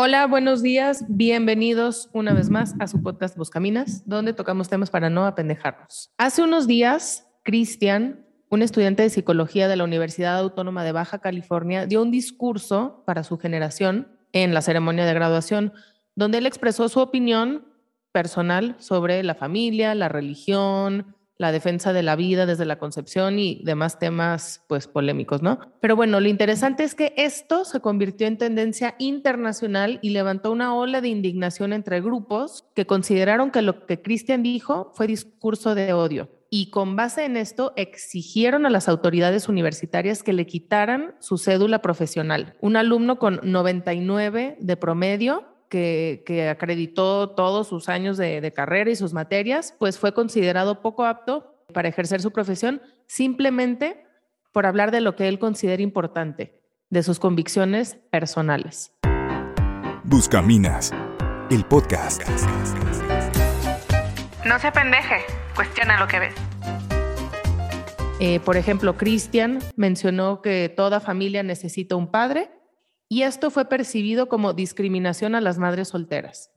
[0.00, 1.04] Hola, buenos días.
[1.08, 6.12] Bienvenidos una vez más a su podcast Buscaminas, donde tocamos temas para no apendejarnos.
[6.18, 11.86] Hace unos días, Cristian, un estudiante de psicología de la Universidad Autónoma de Baja California,
[11.86, 15.72] dio un discurso para su generación en la ceremonia de graduación,
[16.14, 17.66] donde él expresó su opinión
[18.12, 23.62] personal sobre la familia, la religión, la defensa de la vida desde la concepción y
[23.64, 25.60] demás temas pues polémicos, ¿no?
[25.80, 30.74] Pero bueno, lo interesante es que esto se convirtió en tendencia internacional y levantó una
[30.74, 35.92] ola de indignación entre grupos que consideraron que lo que Cristian dijo fue discurso de
[35.92, 36.28] odio.
[36.50, 41.82] Y con base en esto exigieron a las autoridades universitarias que le quitaran su cédula
[41.82, 42.56] profesional.
[42.60, 49.12] Un alumno con 99 de promedio que, acreditó todos sus años de, carrera y sus
[49.12, 54.04] materias, pues fue considerado poco apto para ejercer su profesión simplemente
[54.52, 56.60] por hablar de lo que él considera importante,
[56.90, 58.92] de sus convicciones personales.
[60.04, 60.92] Buscaminas,
[61.50, 62.22] el podcast.
[64.46, 65.16] No se pendeje,
[65.54, 66.34] cuestiona lo que ves.
[68.20, 72.50] Eh, por ejemplo, Cristian mencionó que toda familia necesita un padre
[73.08, 76.50] y esto fue percibido como discriminación a las madres solteras.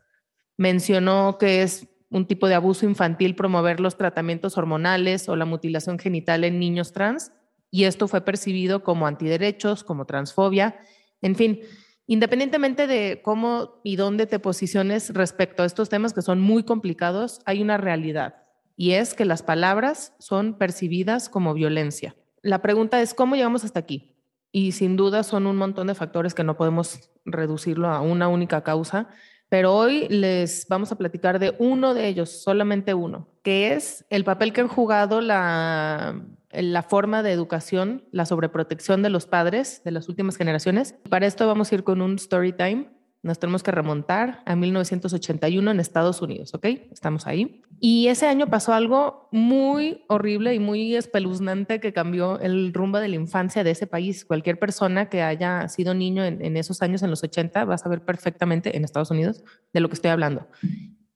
[0.57, 5.97] Mencionó que es un tipo de abuso infantil promover los tratamientos hormonales o la mutilación
[5.97, 7.31] genital en niños trans,
[7.71, 10.77] y esto fue percibido como antiderechos, como transfobia,
[11.21, 11.61] en fin,
[12.05, 17.39] independientemente de cómo y dónde te posiciones respecto a estos temas que son muy complicados,
[17.45, 18.43] hay una realidad,
[18.75, 22.17] y es que las palabras son percibidas como violencia.
[22.41, 24.10] La pregunta es, ¿cómo llegamos hasta aquí?
[24.51, 28.63] Y sin duda son un montón de factores que no podemos reducirlo a una única
[28.63, 29.07] causa,
[29.49, 34.23] pero hoy les vamos a platicar de uno de ellos, solamente uno, que es el
[34.23, 36.21] papel que han jugado la,
[36.51, 40.95] la forma de educación, la sobreprotección de los padres de las últimas generaciones.
[41.09, 42.89] Para esto vamos a ir con un story time
[43.23, 46.65] nos tenemos que remontar a 1981 en Estados Unidos, ¿ok?
[46.91, 47.61] Estamos ahí.
[47.79, 53.09] Y ese año pasó algo muy horrible y muy espeluznante que cambió el rumbo de
[53.09, 54.25] la infancia de ese país.
[54.25, 58.03] Cualquier persona que haya sido niño en, esos años, en los 80, va a saber
[58.03, 60.47] perfectamente en Estados Unidos de lo que estoy hablando.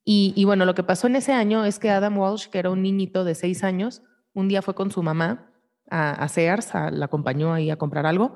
[0.08, 2.84] Y, bueno, lo que pasó en ese año es que Adam Walsh, que era un
[2.84, 5.52] niñito de seis años, un día fue con su mamá
[5.90, 8.36] a, a Sears, la acompañó ahí a comprar algo.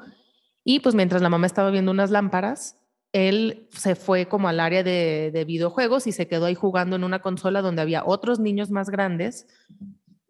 [0.64, 2.80] Y pues mientras la mamá estaba viendo unas lámparas,
[3.12, 7.22] él se fue como al área de, videojuegos y se quedó ahí jugando en una
[7.22, 9.48] consola donde había otros niños más grandes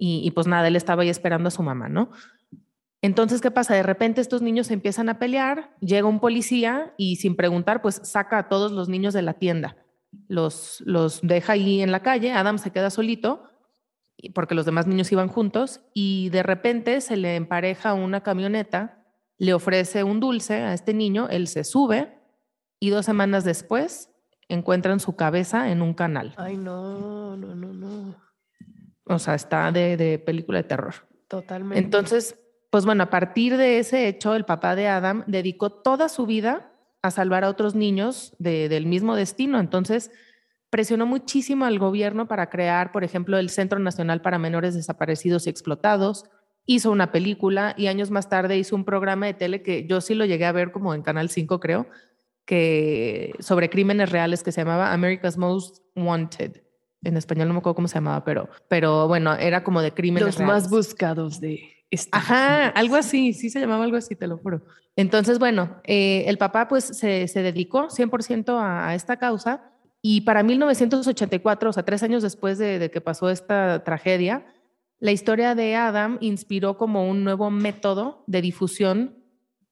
[0.02, 2.10] y, pues nada, él estaba ahí esperando a su mamá, ¿no?
[3.02, 3.76] Entonces, ¿qué pasa?
[3.76, 8.38] De repente estos niños empiezan a pelear, llega un policía y sin preguntar, pues saca
[8.38, 9.76] a todos los niños de la tienda,
[10.30, 13.44] los, los deja ahí en la calle, Adam se queda solito
[14.34, 19.06] porque los demás niños iban juntos y de repente se le empareja una camioneta,
[19.38, 22.19] le ofrece un dulce a este niño, él se sube
[22.80, 24.10] y dos semanas después
[24.48, 26.34] encuentran su cabeza en un canal.
[26.38, 28.16] Ay, no, no, no, no.
[29.06, 30.94] O sea, está de, película de terror.
[31.28, 31.80] Totalmente.
[31.80, 36.26] Entonces, pues bueno, a partir de ese hecho, el papá de Adam dedicó toda su
[36.26, 39.60] vida a salvar a otros niños del mismo destino.
[39.60, 40.12] Entonces,
[40.70, 45.50] presionó muchísimo al gobierno para crear, por ejemplo, el Centro Nacional para Menores Desaparecidos y
[45.50, 46.26] Explotados.
[46.66, 50.14] Hizo una película y años más tarde hizo un programa de tele que yo sí
[50.14, 51.88] lo llegué a ver como en Canal 5, creo,
[52.50, 56.64] que, sobre crímenes reales que se llamaba America's Most Wanted.
[57.04, 60.40] En español no me acuerdo cómo se llamaba, pero, pero bueno, era como de crímenes
[60.40, 61.62] Los más buscados de...
[62.12, 64.64] Ajá, algo así, sí se llamaba algo así, te lo juro.
[64.96, 69.72] Entonces, bueno, eh, el papá pues se, se dedicó 100% a, a, esta causa
[70.02, 74.48] y para 1984, o sea, tres años después de, de que pasó esta tragedia,
[75.00, 79.24] la historia de Adam inspiró como un nuevo método de difusión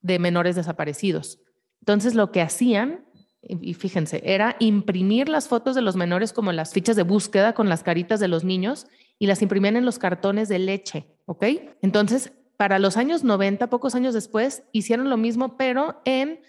[0.02, 1.40] de menores desaparecidos.
[1.88, 3.06] Entonces lo que hacían,
[3.42, 7.70] y fíjense, era imprimir las fotos de los menores como las fichas de búsqueda con
[7.70, 8.88] las caritas de los niños
[9.18, 11.46] y las imprimían en los cartones de leche, ¿ok?
[11.82, 16.42] Entonces, para los años 90, pocos años después, hicieron lo mismo, pero en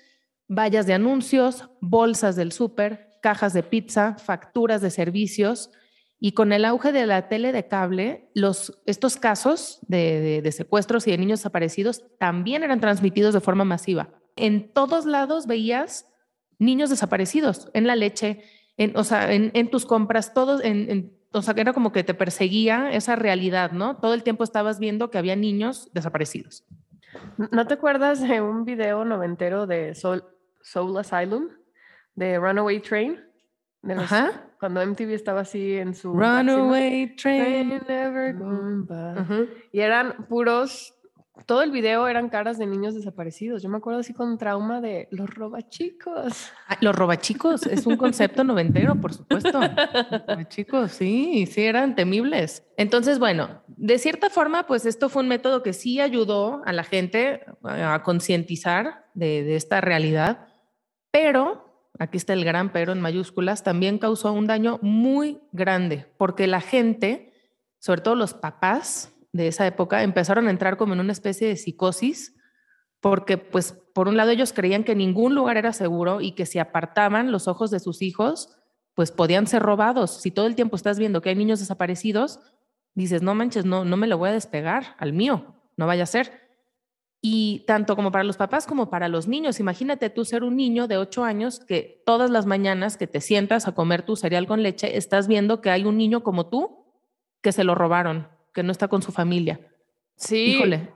[0.48, 5.70] vallas de anuncios, bolsas del súper, cajas de pizza, facturas de servicios.
[6.18, 8.28] Y con el auge de la tele de cable,
[8.86, 14.17] estos casos de, de secuestros y de niños desaparecidos también eran transmitidos de forma masiva
[14.38, 16.06] en todos lados veías
[16.58, 18.42] niños desaparecidos, en la leche,
[18.76, 22.14] en, o sea, en, tus compras, todos, en, o sea, que era como que te
[22.14, 23.96] perseguía esa realidad, ¿no?
[23.96, 26.64] Todo el tiempo estabas viendo que había niños desaparecidos.
[27.36, 30.24] ¿No te acuerdas de un video noventero de Soul,
[30.60, 31.48] Soul Asylum,
[32.14, 33.20] de Runaway Train?
[33.96, 34.48] Ajá.
[34.58, 36.12] Cuando MTV estaba así en su...
[36.12, 37.80] Runaway Train.
[39.72, 40.97] Y eran puros
[41.46, 43.62] todo el video eran caras de niños desaparecidos.
[43.62, 46.50] Yo me acuerdo así con trauma de los robachicos.
[46.68, 49.60] Ah, los robachicos es un concepto noventero, por supuesto.
[50.26, 52.64] Robachicos, sí, sí, eran temibles.
[52.76, 56.84] Entonces, bueno, de cierta forma, pues esto fue un método que sí ayudó a la
[56.84, 60.48] gente a concientizar de, de esta realidad,
[61.10, 66.46] pero, aquí está el gran pero en mayúsculas, también causó un daño muy grande, porque
[66.46, 67.32] la gente,
[67.78, 71.56] sobre todo los papás, de esa época empezaron a entrar como en una especie de
[71.56, 72.34] psicosis
[73.00, 76.58] porque pues por un lado ellos creían que ningún lugar era seguro y que si
[76.58, 78.58] apartaban los ojos de sus hijos,
[78.94, 80.20] pues podían ser robados.
[80.20, 82.40] Si todo el tiempo estás viendo que hay niños desaparecidos,
[82.94, 86.06] dices, no manches, no, no me lo voy a despegar al mío, no vaya a
[86.06, 86.48] ser.
[87.20, 90.86] Y tanto como para los papás como para los niños, imagínate tú ser un niño
[90.86, 94.62] de 8 años que todas las mañanas que te sientas a comer tu cereal con
[94.62, 96.84] leche, estás viendo que hay un niño como tú
[97.42, 99.60] que se lo robaron que no está con su familia.
[100.16, 100.88] Sí, Híjole.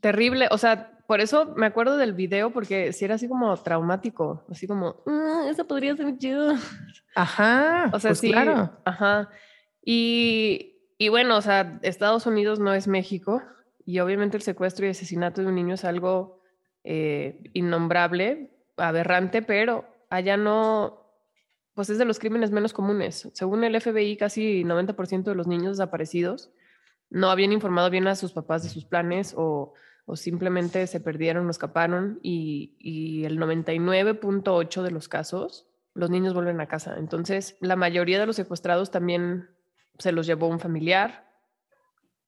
[0.00, 0.46] terrible.
[0.52, 4.68] O sea, por eso me acuerdo del video, porque si era así como traumático, así
[4.68, 6.54] como, mm, eso podría ser chido.
[7.16, 8.70] Ajá, o sea, pues sí, claro.
[8.84, 9.30] Ajá.
[9.84, 13.42] Y, y bueno, o sea, Estados Unidos no es México,
[13.84, 16.40] y obviamente el secuestro y asesinato de un niño es algo
[16.84, 21.02] eh, innombrable, aberrante, pero allá no,
[21.74, 23.28] pues es de los crímenes menos comunes.
[23.32, 26.52] Según el FBI, casi 90% de los niños desaparecidos
[27.10, 29.74] no habían informado bien a sus papás de sus planes o,
[30.14, 36.60] simplemente se perdieron o escaparon y, y el 99.8 de los casos los niños vuelven
[36.60, 36.96] a casa.
[36.98, 39.50] Entonces, la mayoría de los secuestrados también
[39.98, 41.28] se los llevó un familiar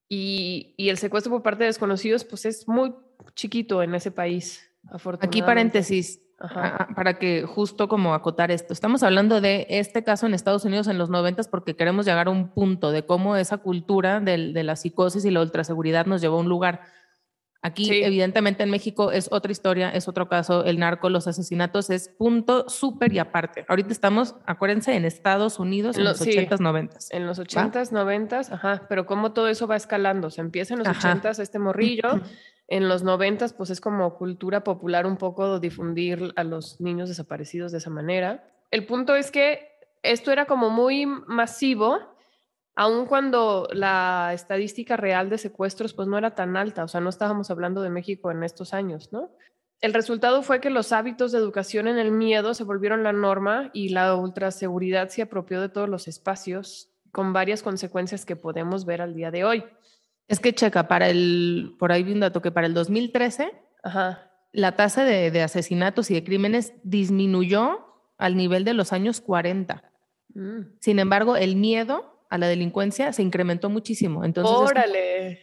[0.09, 2.95] y, y el secuestro por parte de desconocidos pues es muy
[3.35, 4.69] chiquito en ese país.
[5.21, 6.89] Aquí paréntesis, Ajá.
[6.97, 8.73] para que justo como acotar esto.
[8.73, 12.31] Estamos hablando de este caso en Estados Unidos en los noventas porque queremos llegar a
[12.31, 16.39] un punto de cómo esa cultura de, de la psicosis y la ultraseguridad nos llevó
[16.39, 16.81] a un lugar.
[17.63, 20.65] Aquí, evidentemente, en México es otra historia, es otro caso.
[20.65, 23.67] El narco, los asesinatos es punto súper y aparte.
[23.69, 27.09] Ahorita estamos, acuérdense, en Estados Unidos en, los, 80s, 90s.
[27.11, 28.87] En los 80s, 90s, ajá.
[28.89, 30.31] Pero cómo todo eso va escalando.
[30.31, 32.09] Se empieza en los 80s este morrillo.
[32.71, 37.73] en los noventas, pues es como cultura popular un poco difundir a los niños desaparecidos
[37.73, 38.49] de esa manera.
[38.71, 39.69] El punto es que
[40.05, 41.99] esto era como muy masivo,
[42.77, 47.11] aun cuando la estadística real de secuestros pues no era tan alta, o sea, no
[47.11, 49.31] estábamos hablando de México en estos años, ¿no?
[49.81, 53.71] El resultado fue que los hábitos de educación en el miedo se volvieron la norma
[53.73, 59.03] y la ultraseguridad se apropió de todos los espacios con varias consecuencias que podemos ver
[59.03, 59.65] al día de hoy.
[60.31, 63.51] Es que checa, para el, por ahí vi un dato que para el 2013,
[64.53, 67.81] la tasa de, asesinatos y de crímenes disminuyó
[68.17, 69.83] al nivel de los años 40.
[70.33, 70.61] Mm.
[70.79, 74.25] Sin embargo, el miedo a la delincuencia se incrementó muchísimo.
[74.25, 75.41] Entonces, ¡Órale!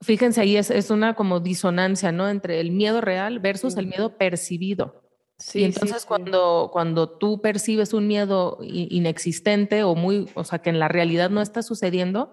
[0.00, 2.30] fíjense ahí, es, es, una como disonancia, ¿no?
[2.30, 5.02] Entre el miedo real versus el miedo percibido.
[5.36, 10.70] Sí, y entonces cuando, cuando tú percibes un miedo inexistente o muy, o sea, que
[10.70, 12.32] en la realidad no está sucediendo,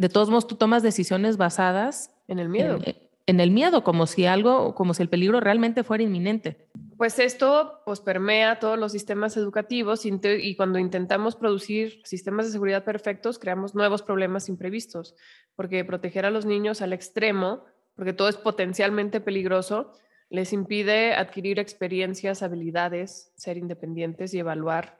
[0.00, 2.78] de todos modos tú tomas decisiones basadas en el miedo.
[3.26, 6.66] En, el miedo, como si algo, como si el peligro realmente fuera inminente.
[6.96, 12.82] Pues esto pues permea todos los sistemas educativos y cuando intentamos producir sistemas de seguridad
[12.82, 15.14] perfectos, creamos nuevos problemas imprevistos,
[15.54, 17.64] porque proteger a los niños al extremo,
[17.94, 19.92] porque todo es potencialmente peligroso,
[20.30, 24.99] les impide adquirir experiencias, habilidades, ser independientes y evaluar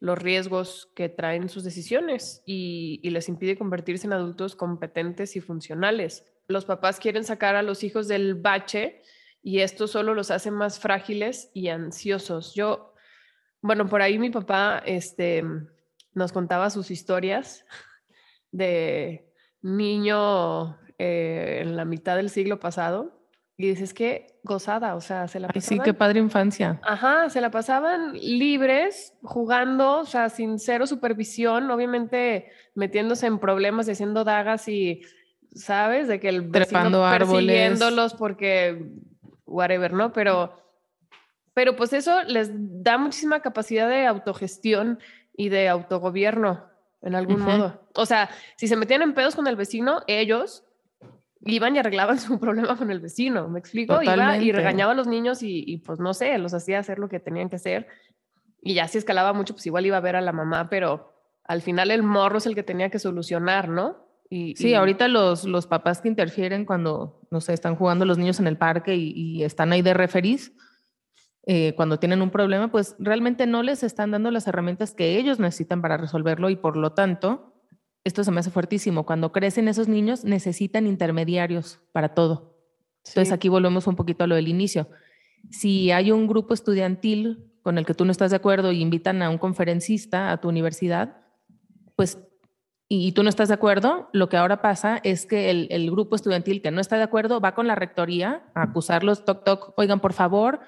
[0.00, 6.24] los riesgos que traen sus decisiones y, les impide convertirse en adultos competentes y funcionales.
[6.46, 9.02] Los papás quieren sacar a los hijos del bache
[9.42, 12.54] y esto solo los hace más frágiles y ansiosos.
[12.54, 12.94] Yo,
[13.60, 15.44] bueno, por ahí mi papá este,
[16.14, 17.64] nos contaba sus historias
[18.52, 23.17] de niño eh, en la mitad del siglo pasado
[23.60, 25.62] y dices que gozada, o sea, se la pasaban.
[25.62, 26.80] sí, qué padre infancia.
[26.84, 33.88] Ajá, se la pasaban libres, jugando, o sea, sin cero supervisión, obviamente metiéndose en problemas
[33.88, 35.02] y haciendo dagas y,
[35.52, 36.06] ¿sabes?
[36.06, 38.92] De que el vecino persiguiéndolos porque,
[39.44, 40.12] whatever, ¿no?
[40.12, 40.54] Pero,
[41.52, 45.00] pero pues eso les da muchísima capacidad de autogestión
[45.36, 46.64] y de autogobierno,
[47.02, 47.88] en algún modo.
[47.96, 50.64] O sea, si se metían en pedos con el vecino, ellos
[51.54, 54.02] iban y arreglaban su problema con el vecino, ¿me explico?
[54.02, 57.20] Iba y regañaba a los niños y, pues no sé, los hacía hacer lo que
[57.20, 57.88] tenían que hacer.
[58.60, 61.12] Y ya si escalaba mucho, pues igual iba a ver a la mamá, pero
[61.44, 64.08] al final el morro es el que tenía que solucionar, ¿no?
[64.30, 68.40] Y, sí, ahorita los, los papás que interfieren cuando, no sé, están jugando los niños
[68.40, 70.52] en el parque y, están ahí de referís,
[71.46, 75.38] eh, cuando tienen un problema, pues realmente no les están dando las herramientas que ellos
[75.38, 77.57] necesitan para resolverlo y por lo tanto
[78.04, 82.56] esto se me hace fuertísimo, cuando crecen esos niños necesitan intermediarios para todo.
[83.06, 84.88] Entonces aquí volvemos un poquito a lo del inicio.
[85.50, 89.22] Si hay un grupo estudiantil con el que tú no estás de acuerdo y invitan
[89.22, 91.16] a un conferencista a tu universidad,
[91.96, 92.18] pues
[92.90, 96.62] y tú no estás de acuerdo, lo que ahora pasa es que el, grupo estudiantil
[96.62, 100.14] que no está de acuerdo va con la rectoría a acusarlos, toc, toc, oigan, por
[100.14, 100.60] favor,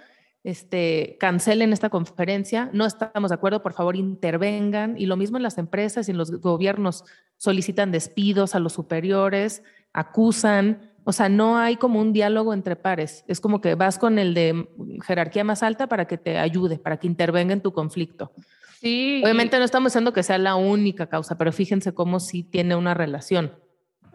[0.42, 4.96] este, cancelen esta conferencia, no estamos de acuerdo, por favor, intervengan.
[4.96, 7.04] Y lo mismo en las empresas y en los gobiernos
[7.36, 13.24] solicitan despidos a los superiores, acusan, o sea, no hay como un diálogo entre pares.
[13.28, 14.68] Es como que vas con el de
[15.06, 18.32] jerarquía más alta para que te ayude, para que intervenga en tu conflicto.
[18.80, 19.20] Sí.
[19.22, 22.94] Obviamente no estamos diciendo que sea la única causa, pero fíjense cómo sí tiene una
[22.94, 23.52] relación.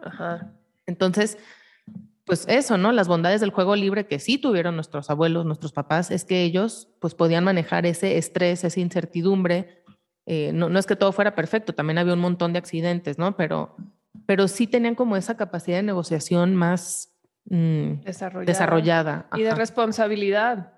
[0.00, 0.52] Ajá.
[0.86, 1.38] Entonces,
[2.26, 2.90] pues eso, ¿no?
[2.90, 6.88] Las bondades del juego libre que sí tuvieron nuestros abuelos, nuestros papás, es que ellos
[7.00, 9.84] pues podían manejar ese estrés, esa incertidumbre.
[10.26, 13.36] Eh, no, no es que todo fuera perfecto, también había un montón de accidentes, ¿no?
[13.36, 13.76] Pero,
[14.26, 18.46] pero sí tenían como esa capacidad de negociación más mm, desarrollada.
[18.46, 19.26] desarrollada.
[19.36, 20.72] Y de responsabilidad.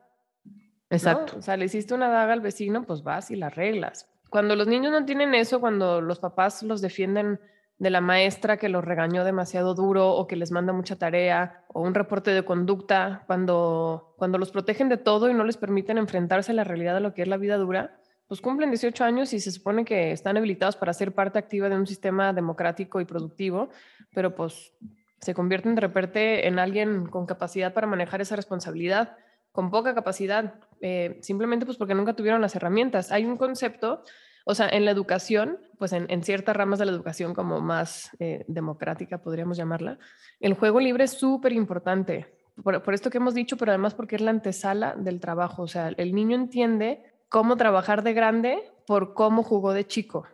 [0.91, 1.39] Exacto.
[1.39, 4.07] O sea, le hiciste una daga al vecino, pues vas y la arreglas.
[4.29, 7.41] Cuando los niños no tienen eso, cuando los papás los defienden
[7.79, 11.81] de la maestra que los regañó demasiado duro o que les manda mucha tarea o
[11.81, 16.51] un reporte de conducta, cuando, cuando los protegen de todo y no les permiten enfrentarse
[16.53, 19.41] a la realidad de lo que es la vida dura, pues cumplen 18 años y
[19.41, 23.71] se supone que están habilitados para ser parte activa de un sistema democrático y productivo,
[24.13, 24.75] pero pues
[25.21, 29.17] se convierten de repente en alguien con capacidad para manejar esa responsabilidad
[29.53, 33.11] con poca capacidad, eh, simplemente pues porque nunca tuvieron las herramientas.
[33.11, 34.05] Hay un concepto,
[34.51, 38.47] o sea, en la educación, pues en, ciertas ramas de la educación como más eh,
[38.49, 39.99] democrática, podríamos llamarla,
[40.41, 42.33] el juego libre es súper importante.
[42.65, 45.65] Por, esto que hemos dicho, pero además porque es la antesala del trabajo.
[45.65, 50.27] O sea, el niño entiende cómo trabajar de grande por cómo jugó de chico.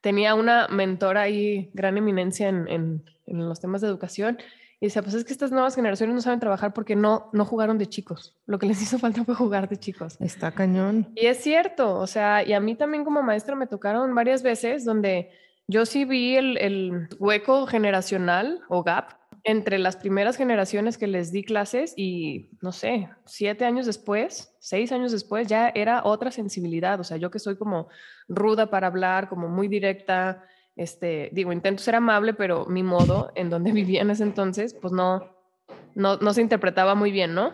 [0.00, 4.38] Tenía una mentora ahí, gran eminencia en, en, en los temas de educación,
[4.80, 7.76] y decía, pues es que estas nuevas generaciones no saben trabajar porque no, no jugaron
[7.76, 8.34] de chicos.
[8.46, 10.16] Lo que les hizo falta fue jugar de chicos.
[10.20, 11.12] Está cañón.
[11.14, 14.86] Y es cierto, o sea, y a mí también como maestra me tocaron varias veces
[14.86, 15.30] donde
[15.68, 21.30] yo sí vi el, el hueco generacional o gap entre las primeras generaciones que les
[21.30, 26.98] di clases y, no sé, siete años después, seis años después, ya era otra sensibilidad.
[27.00, 27.88] O sea, yo que soy como
[28.28, 30.42] ruda para hablar, como muy directa,
[30.80, 34.94] este, digo, intento ser amable, pero mi modo en donde vivía en ese entonces, pues
[34.94, 35.36] no,
[35.94, 37.52] no, no se interpretaba muy bien, ¿no?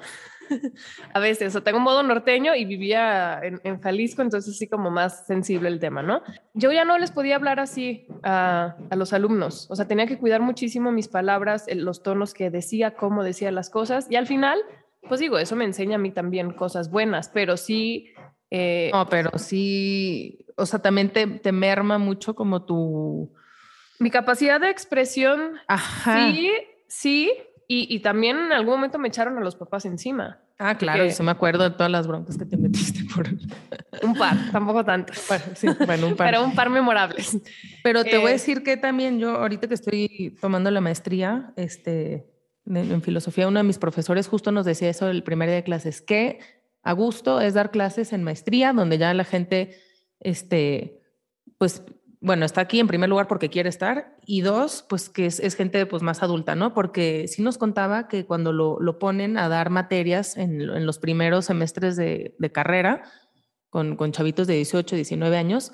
[1.13, 4.93] a veces, o tengo un modo norteño y vivía en, en, Jalisco, entonces sí como
[4.93, 6.23] más sensible el tema, ¿no?
[6.55, 10.19] Yo ya no les podía hablar así a, a los alumnos, o sea, tenía que
[10.19, 14.61] cuidar muchísimo mis palabras, los tonos que decía, cómo decía las cosas, y al final,
[15.09, 18.13] pues digo, eso me enseña a mí también cosas buenas, pero sí...
[18.51, 23.33] Eh, no, pero sí, o sea, también te, merma mucho como tu...
[23.99, 25.53] Mi capacidad de expresión,
[26.05, 26.51] sí,
[26.87, 27.33] sí,
[27.69, 30.39] y, también en algún momento me echaron a los papás encima.
[30.59, 33.27] Ah, claro, eso me acuerdo de todas las broncas que te metiste por...
[34.03, 35.19] un par, tampoco tantos.
[35.55, 36.31] sí, bueno, un par.
[36.31, 37.39] Pero un par memorables.
[37.83, 41.53] Pero te voy a eh, decir que también yo, ahorita que estoy tomando la maestría
[41.57, 42.27] este,
[42.67, 46.01] en filosofía, uno de mis profesores justo nos decía eso el primer día de clases,
[46.01, 46.39] que
[46.87, 49.77] a gusto es dar clases en maestría, donde ya la gente
[50.21, 51.01] este,
[51.59, 51.83] pues,
[52.21, 55.85] bueno, está aquí en primer lugar porque quiere estar y dos, pues que es, gente
[55.87, 56.75] pues más adulta, ¿no?
[56.75, 61.47] Porque sí nos contaba que cuando lo, lo ponen a dar materias en, los primeros
[61.47, 63.03] semestres de, de carrera,
[63.69, 65.73] con, con, chavitos de 18, 19 años,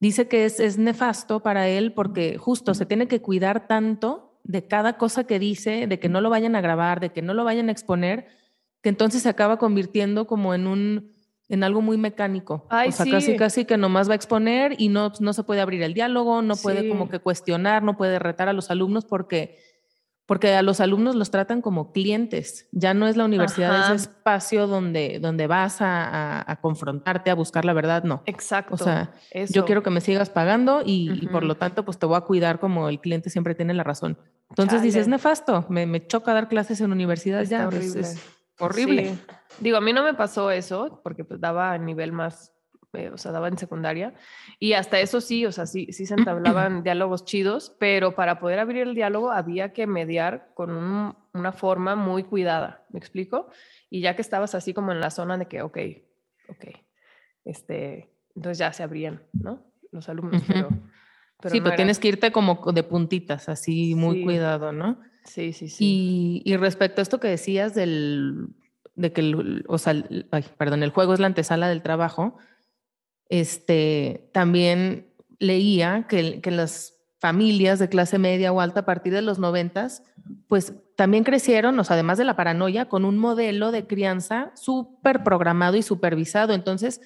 [0.00, 4.66] dice que es, es nefasto para él porque justo se tiene que cuidar tanto de
[4.66, 7.44] cada cosa que dice, de que no lo vayan a grabar, de que no lo
[7.44, 8.39] vayan a exponer,
[8.82, 11.20] que entonces se acaba convirtiendo como en un
[11.50, 12.66] en algo muy mecánico.
[12.70, 15.82] o sea, casi casi que nomás va a exponer y no, no se puede abrir
[15.82, 19.58] el diálogo, no puede como que cuestionar, no puede retar a los alumnos porque,
[20.26, 22.68] porque a los alumnos los tratan como clientes.
[22.70, 27.72] Ya no es la universidad ese espacio donde, donde vas a, confrontarte, a buscar la
[27.72, 28.22] verdad, no.
[28.26, 28.74] Exacto.
[28.74, 29.12] O sea,
[29.48, 32.60] yo quiero que me sigas pagando y, por lo tanto pues te voy a cuidar
[32.60, 34.16] como el cliente siempre tiene la razón.
[34.50, 37.68] Entonces dices, nefasto, me, me, choca dar clases en universidad ya.
[37.72, 39.18] es horrible.
[39.58, 42.54] Digo, a mí no me pasó eso, porque pues daba a nivel más,
[42.92, 44.14] eh, o sea, daba en secundaria.
[44.58, 48.58] Y hasta eso sí, o sea, sí, sí se entablaban diálogos chidos, pero para poder
[48.58, 50.70] abrir el diálogo había que mediar con
[51.34, 53.50] una forma muy cuidada, ¿me explico?
[53.90, 55.78] Y ya que estabas así como en la zona de que, ok,
[56.48, 56.64] ok,
[57.44, 59.66] este, entonces ya se abrían, ¿no?
[59.90, 60.68] Los alumnos, pero...
[61.46, 65.00] sí, pero tienes que irte como de puntitas, así muy cuidado, ¿no?
[65.24, 66.42] Sí, sí, sí.
[66.44, 68.48] Y, respecto a esto que decías del
[68.94, 69.94] de que el, o sea,
[70.58, 72.36] perdón, el juego es la antesala del trabajo,
[73.28, 79.22] este, también leía que, que las familias de clase media o alta a partir de
[79.22, 80.02] los noventas,
[80.48, 85.22] pues también crecieron, o sea, además de la paranoia, con un modelo de crianza súper
[85.22, 86.54] programado y supervisado.
[86.54, 87.00] Entonces,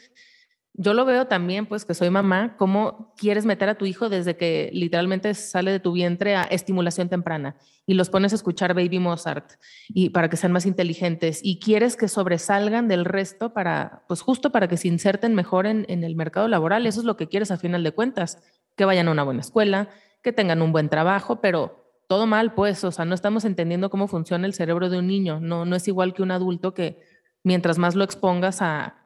[0.76, 4.36] yo lo veo también, pues que soy mamá, cómo quieres meter a tu hijo desde
[4.36, 8.98] que literalmente sale de tu vientre a estimulación temprana y los pones a escuchar Baby
[8.98, 9.52] Mozart
[9.88, 14.50] y para que sean más inteligentes y quieres que sobresalgan del resto para, pues justo
[14.50, 16.86] para que se inserten mejor en, el mercado laboral.
[16.86, 18.42] Eso es lo que quieres a final de cuentas,
[18.76, 19.90] que vayan a una buena escuela,
[20.22, 24.08] que tengan un buen trabajo, pero todo mal, pues, o sea, no estamos entendiendo cómo
[24.08, 25.38] funciona el cerebro de un niño.
[25.38, 26.98] No, no es igual que un adulto que
[27.44, 29.03] mientras más lo expongas a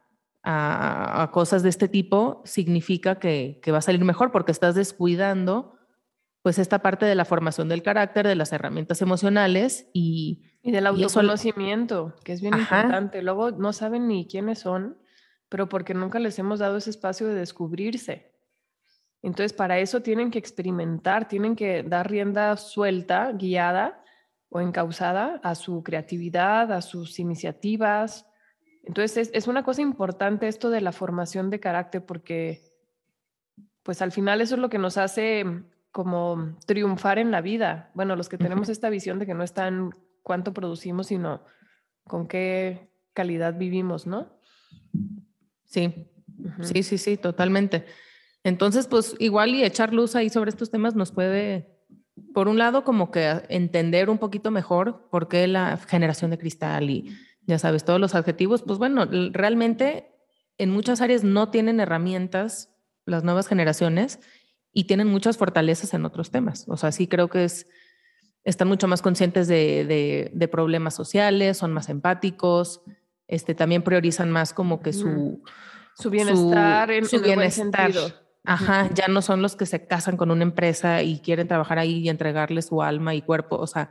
[0.51, 5.75] a, cosas de este tipo, significa que, va a salir mejor porque estás descuidando
[6.41, 10.45] pues esta parte de la formación del carácter, de las herramientas emocionales y...
[10.63, 13.21] Y del autoconocimiento, que es bien importante.
[13.21, 14.97] Luego no saben ni quiénes son,
[15.51, 18.33] pero porque nunca les hemos dado ese espacio de descubrirse.
[19.21, 24.03] Entonces, para eso tienen que experimentar, tienen que dar rienda suelta, guiada
[24.49, 28.28] o encausada a su creatividad, a sus iniciativas,
[28.89, 32.63] entonces es, una cosa importante esto de la formación de carácter porque
[33.83, 35.45] pues al final eso es lo que nos hace
[35.93, 37.91] como triunfar en la vida.
[37.95, 39.91] Bueno, los que tenemos esta visión de que no está en
[40.23, 41.43] cuánto producimos, sino
[42.05, 44.41] con qué calidad vivimos, ¿no?
[45.67, 46.11] Sí,
[46.63, 47.85] sí, sí, sí, totalmente.
[48.43, 51.79] Entonces, pues igual y echar luz ahí sobre estos temas nos puede,
[52.33, 56.89] por un lado, como que entender un poquito mejor por qué la generación de cristal
[56.89, 57.15] y
[57.49, 60.15] ya sabes, todos los adjetivos, pues bueno, realmente
[60.59, 62.75] en muchas áreas no tienen herramientas
[63.07, 64.21] las nuevas generaciones
[64.71, 66.67] y tienen muchas fortalezas en otros temas.
[66.69, 67.67] O sea, sí creo que es,
[68.45, 72.83] están mucho más conscientes de, de, problemas sociales, son más empáticos,
[73.29, 75.43] este, también priorizan más como que su...
[75.95, 77.93] Su bienestar en, su bienestar.
[78.45, 82.01] Ajá, ya no son los que se casan con una empresa y quieren trabajar ahí
[82.01, 83.57] y entregarle su alma y cuerpo.
[83.57, 83.91] O sea,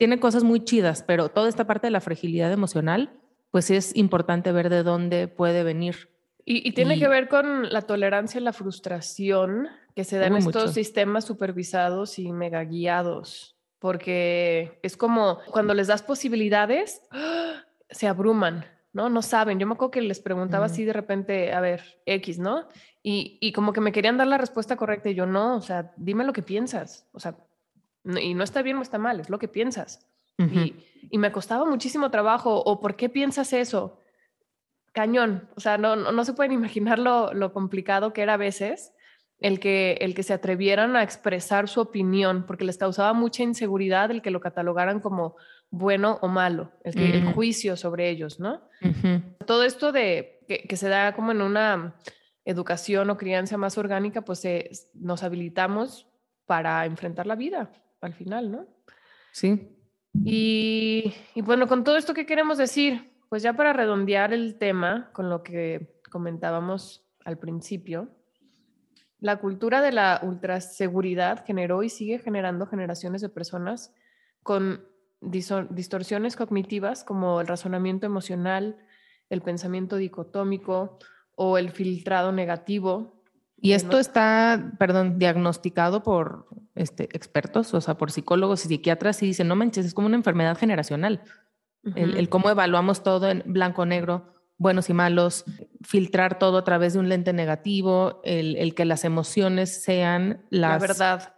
[0.00, 3.10] tiene cosas muy chidas, pero toda esta parte de la fragilidad emocional,
[3.50, 6.08] pues es importante ver de dónde puede venir.
[6.46, 11.26] Y, tiene que ver con la tolerancia y la frustración que se dan estos sistemas
[11.26, 17.02] supervisados y mega guiados, porque es como cuando les das posibilidades,
[17.90, 19.10] se abruman, ¿no?
[19.10, 19.58] No saben.
[19.58, 22.68] Yo me acuerdo que les preguntaba así de repente, a ver, X, ¿no?
[23.02, 25.92] Y, y, como que me querían dar la respuesta correcta y yo no, o sea,
[25.98, 27.36] dime lo que piensas, o sea,
[28.04, 30.06] y no está bien o está mal, es lo que piensas.
[30.38, 30.74] y,
[31.10, 33.98] y, me costaba muchísimo trabajo, o ¿por qué piensas eso?
[34.92, 38.94] Cañón, o sea, no, no, se pueden imaginar lo, lo, complicado que era a veces
[39.38, 44.10] el que, el que se atrevieran a expresar su opinión, porque les causaba mucha inseguridad
[44.10, 45.36] el que lo catalogaran como
[45.70, 48.62] bueno o malo, el, que, el juicio sobre ellos, ¿no?
[49.46, 51.94] Todo esto de que, que, se da como en una
[52.44, 54.42] educación o crianza más orgánica, pues
[54.94, 56.08] nos habilitamos
[56.46, 58.66] para enfrentar la vida al final, ¿no?
[59.32, 59.76] Sí.
[60.24, 63.12] Y, bueno, con todo esto, ¿qué queremos decir?
[63.28, 68.08] Pues ya para redondear el tema con lo que comentábamos al principio,
[69.20, 73.94] la cultura de la ultraseguridad generó y sigue generando generaciones de personas
[74.42, 74.88] con
[75.20, 78.78] distorsiones cognitivas como el razonamiento emocional,
[79.28, 80.98] el pensamiento dicotómico
[81.36, 83.19] o el filtrado negativo,
[83.60, 89.26] y esto está, perdón, diagnosticado por este, expertos, o sea, por psicólogos y psiquiatras, y
[89.26, 91.22] dicen, no manches, es como una enfermedad generacional.
[91.94, 95.44] el, cómo evaluamos todo en blanco, negro, buenos y malos,
[95.82, 100.80] filtrar todo a través de un lente negativo, el, el que las emociones sean las...
[100.80, 101.34] La verdad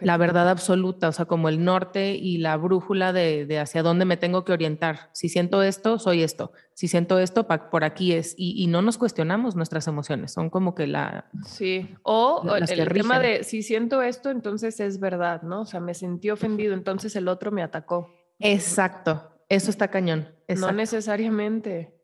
[0.00, 4.16] la verdad absoluta, o sea, como el norte y la brújula de, hacia dónde me
[4.16, 5.10] tengo que orientar.
[5.12, 6.52] Si siento esto, soy esto.
[6.74, 8.34] Si siento esto, por aquí es.
[8.36, 11.26] Y, no nos cuestionamos nuestras emociones, son como que la...
[11.46, 15.62] Sí, o el, tema de si siento esto, entonces es verdad, ¿no?
[15.62, 18.08] O sea, me sentí ofendido, entonces el otro me atacó.
[18.38, 20.34] Exacto, eso está cañón.
[20.48, 21.94] No necesariamente.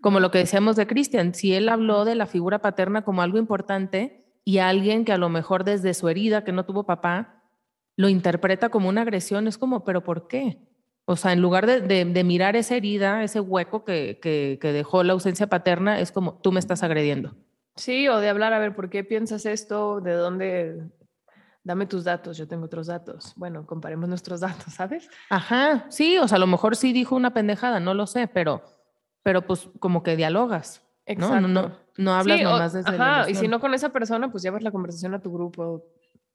[0.00, 3.38] Como lo que decíamos de Cristian, si él habló de la figura paterna como algo
[3.38, 4.20] importante,
[4.50, 7.40] y alguien que a lo mejor desde su herida, que no tuvo papá,
[7.96, 10.58] lo interpreta como una agresión, es como, pero ¿por qué?
[11.04, 15.46] O sea, en lugar de, mirar esa herida, ese hueco que, que, dejó la ausencia
[15.46, 17.36] paterna, es como, tú me estás agrediendo.
[17.76, 20.00] Sí, o de hablar, a ver, ¿por qué piensas esto?
[20.00, 20.82] ¿De dónde?
[21.62, 23.32] Dame tus datos, yo tengo otros datos.
[23.36, 25.08] Bueno, comparemos nuestros datos, ¿sabes?
[25.28, 28.64] Ajá, sí, o sea, a lo mejor sí dijo una pendejada, no lo sé, pero,
[29.22, 30.82] pero pues como que dialogas.
[31.06, 31.48] Exacto.
[31.48, 34.62] No, no, no, hablas nomás desde Ajá, y si no con esa persona, pues llevas
[34.62, 35.84] la conversación a tu grupo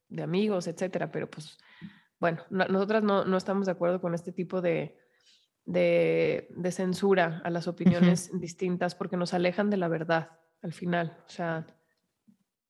[0.09, 1.57] de amigos, etcétera, pero pues,
[2.19, 4.97] bueno, nosotras no, no, estamos de acuerdo con este tipo de,
[5.65, 11.17] de, de censura a las opiniones distintas porque nos alejan de la verdad al final.
[11.27, 11.67] O sea,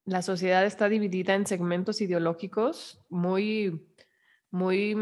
[0.06, 3.90] la sociedad está dividida en segmentos ideológicos muy,
[4.52, 4.96] muy,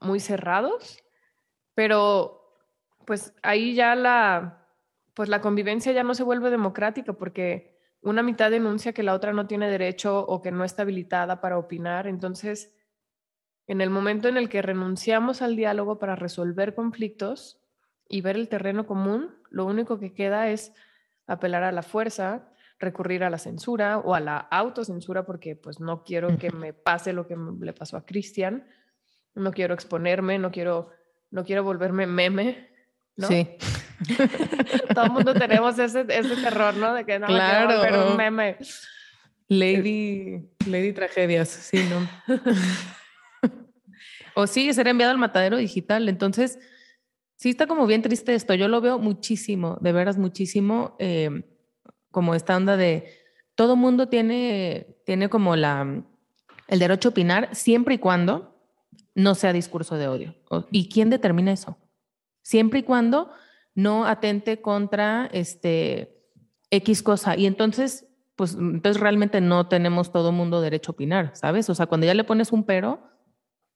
[0.00, 1.02] muy cerrados
[1.74, 2.40] Pero
[3.06, 4.63] pues ahí ya la,
[5.14, 9.32] pues la convivencia ya no se vuelve democrática porque una mitad denuncia que la otra
[9.32, 12.06] no tiene derecho o que no está habilitada para opinar.
[12.06, 12.76] Entonces,
[13.66, 17.62] en el momento en el que renunciamos al diálogo para resolver conflictos
[18.08, 20.74] y ver el terreno común, lo único que queda es
[21.26, 26.02] apelar a la fuerza, recurrir a la censura o a la autocensura porque pues no
[26.04, 28.66] quiero que me pase lo que le pasó a Cristian,
[29.34, 30.90] no quiero exponerme, no quiero,
[31.30, 32.68] no quiero volverme meme,
[33.16, 33.28] ¿no?
[33.28, 33.56] Sí.
[34.94, 36.94] Todo el mundo tenemos ese, ese terror, ¿no?
[36.94, 37.68] De que no Claro.
[37.68, 38.56] me volver un meme.
[39.48, 42.08] Lady, Lady Tragedias, sí, ¿no?
[44.34, 46.08] o sí, ser enviado al matadero digital.
[46.08, 46.58] Entonces,
[47.36, 48.54] sí está como bien triste esto.
[48.54, 51.44] Yo lo veo muchísimo, de veras muchísimo, eh,
[52.10, 53.12] como esta onda de
[53.54, 56.02] todo mundo tiene, tiene como la,
[56.68, 58.56] el derecho a opinar siempre y cuando
[59.14, 60.34] no sea discurso de odio.
[60.70, 61.76] ¿Y quién determina eso?
[62.42, 63.30] Siempre y cuando
[63.74, 66.22] no atente contra este
[66.70, 67.36] X cosa.
[67.36, 68.06] Y entonces,
[68.36, 71.68] pues entonces realmente no tenemos todo mundo derecho a opinar, ¿sabes?
[71.70, 73.10] O sea, cuando ya le pones un pero,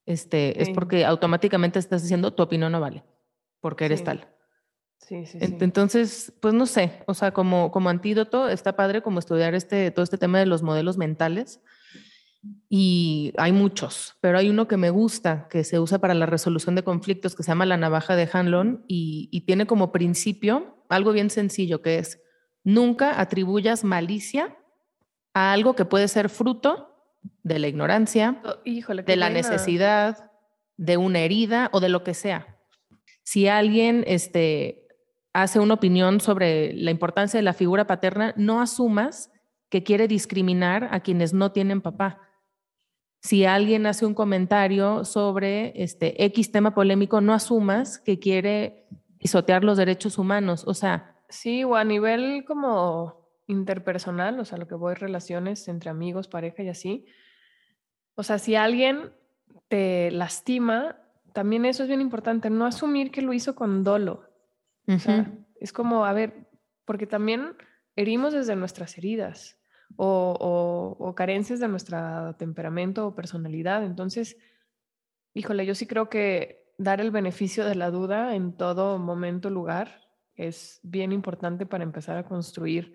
[0.07, 3.05] este, es porque automáticamente estás diciendo tu opinión no vale,
[3.61, 4.05] porque eres Sí.
[4.07, 4.29] tal.
[4.99, 5.57] Sí, sí, sí.
[5.61, 10.03] Entonces, pues no sé, o sea, como, como antídoto está padre como estudiar este, todo
[10.03, 11.61] este tema de los modelos mentales
[12.68, 16.74] y hay muchos, pero hay uno que me gusta, que se usa para la resolución
[16.74, 21.12] de conflictos, que se llama la navaja de Hanlon y, y tiene como principio algo
[21.12, 22.20] bien sencillo, que es
[22.64, 24.57] nunca atribuyas malicia
[25.35, 26.88] a algo que puede ser fruto
[27.42, 30.31] de la ignorancia, Oh, Híjole, de la necesidad,
[30.77, 32.59] de una herida o de lo que sea.
[33.22, 34.87] Si alguien este,
[35.33, 39.31] hace una opinión sobre la importancia de la figura paterna, no asumas
[39.68, 42.20] que quiere discriminar a quienes no tienen papá.
[43.21, 48.87] Si alguien hace un comentario sobre este X tema polémico, no asumas que quiere
[49.19, 50.65] pisotear los derechos humanos.
[50.67, 55.91] O sea, Sí, o a nivel como interpersonal, o sea, lo que voy relaciones entre
[55.91, 57.07] amigos, pareja y así.
[58.15, 59.13] O sea, si alguien
[59.69, 60.97] te lastima,
[61.35, 64.25] también eso es bien importante, no asumir que lo hizo con dolo.
[64.87, 66.49] O sea, ujú, es como, a ver,
[66.87, 67.57] porque también
[67.95, 69.58] herimos desde nuestras heridas
[69.96, 70.37] o,
[70.98, 73.85] o- o carencias de nuestro temperamento o personalidad.
[73.85, 74.37] Entonces,
[75.35, 80.09] híjole, yo sí creo que dar el beneficio de la duda en todo momento, lugar,
[80.37, 82.94] es bien importante para empezar a construir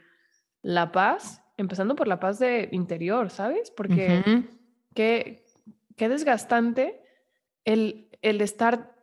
[0.61, 3.69] la paz, empezando por la paz de interior, ¿sabes?
[3.71, 4.23] Porque
[4.95, 5.45] qué,
[5.97, 7.01] qué desgastante
[7.65, 8.95] el, el estar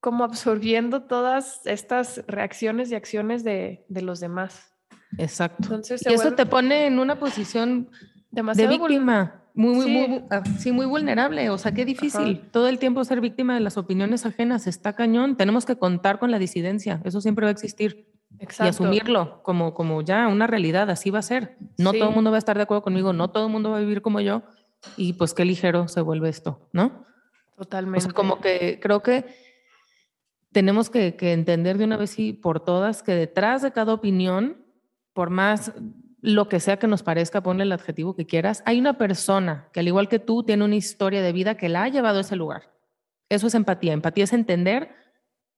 [0.00, 4.69] como absorbiendo todas estas reacciones y acciones de, de los demás.
[5.18, 5.62] Exacto.
[5.64, 9.84] Entonces, Y eso vuelve te pone en una posición de demasiado vul- víctima, muy, muy,
[9.84, 9.90] Sí.
[10.08, 11.50] muy, ah, sí, muy vulnerable.
[11.50, 12.42] O sea, qué difícil.
[12.52, 15.36] Todo el tiempo ser víctima de las opiniones ajenas está cañón.
[15.36, 17.00] Tenemos que contar con la disidencia.
[17.04, 18.06] Eso siempre va a existir.
[18.38, 18.70] Y Exacto.
[18.70, 20.88] asumirlo como, como ya una realidad.
[20.90, 21.56] Así va a ser.
[21.78, 21.98] No Sí.
[21.98, 23.12] todo el mundo va a estar de acuerdo conmigo.
[23.12, 24.42] No todo el mundo va a vivir como yo.
[24.96, 27.04] Y pues qué ligero se vuelve esto, ¿no?
[27.56, 28.00] O Totalmente.
[28.02, 29.26] sea, como que creo que
[30.52, 34.56] tenemos que, que entender de una vez y por todas que detrás de cada opinión,
[35.12, 35.72] por más
[36.22, 39.80] lo que sea que nos parezca, ponle el adjetivo que quieras, hay una persona que
[39.80, 42.36] al igual que tú tiene una historia de vida que la ha llevado a ese
[42.36, 42.70] lugar.
[43.28, 43.92] Eso es empatía.
[43.92, 44.90] Empatía es entender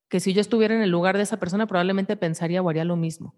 [0.08, 2.96] que si yo estuviera en el lugar de esa persona, probablemente pensaría o haría lo
[2.96, 3.34] mismo.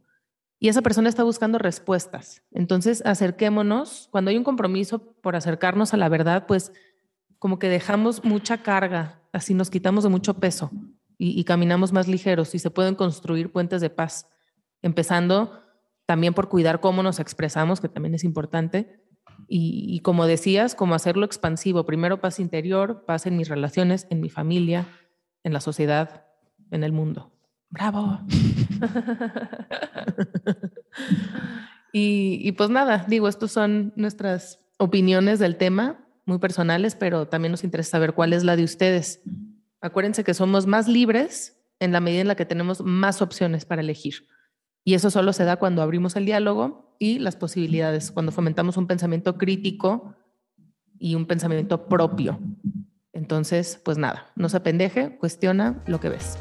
[0.59, 2.42] Y esa persona está buscando respuestas.
[2.50, 4.09] Entonces, acerquémonos.
[4.11, 6.72] Cuando hay un compromiso por acercarnos a la verdad, pues
[7.38, 10.70] como que dejamos mucha carga, así nos quitamos de mucho peso
[11.18, 14.29] y, y caminamos más ligeros y se pueden construir puentes de paz,
[14.81, 15.63] empezando
[16.07, 19.01] también por cuidar cómo nos expresamos, que también es importante.
[19.49, 21.85] Y, como decías, como hacerlo expansivo.
[21.85, 24.87] Primero paz interior, paz en mis relaciones, en mi familia,
[25.43, 26.27] en la sociedad,
[26.71, 27.33] en el mundo.
[27.71, 28.21] Bravo.
[31.93, 37.53] y, y pues nada, digo, estos son nuestras opiniones del tema, muy personales, pero también
[37.53, 39.23] nos interesa saber cuál es la de ustedes.
[39.81, 43.83] Acuérdense que somos más libres en la medida en la que tenemos más opciones para
[43.83, 44.27] elegir.
[44.85, 48.87] Y eso solo se da cuando abrimos el diálogo y las posibilidades, cuando fomentamos un
[48.87, 50.14] pensamiento crítico
[50.99, 52.38] y un pensamiento propio.
[53.12, 56.38] Entonces, pues nada, no se apendeje, cuestiona lo que ves.